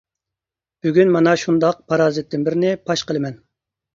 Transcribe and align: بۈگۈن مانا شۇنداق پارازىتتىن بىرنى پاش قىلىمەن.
بۈگۈن 0.85 1.11
مانا 1.15 1.33
شۇنداق 1.41 1.83
پارازىتتىن 1.93 2.47
بىرنى 2.47 2.71
پاش 2.87 3.03
قىلىمەن. 3.11 3.37